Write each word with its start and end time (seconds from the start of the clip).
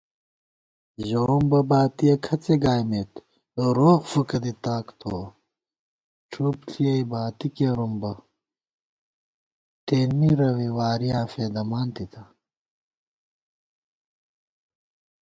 ژَوُمبہ 1.07 1.59
باتِیَہ 1.69 2.15
کھڅےگائیمېت، 2.25 3.11
روغ 3.77 3.99
فُکہ 4.11 4.37
دی 4.43 4.53
تاک 4.63 4.85
تھووَہ 4.99 5.23
* 5.79 6.29
ڄُھپ 6.31 6.59
ݪِیَئی 6.71 7.01
باتی 7.11 7.47
کېوُم 7.55 7.93
بہ 8.01 8.11
تېنمی 9.85 10.31
روےوارِیاں 10.39 11.25
فېدَمان 11.31 11.87
تِتا 11.95 12.23